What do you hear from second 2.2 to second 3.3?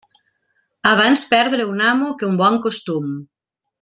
que un bon costum.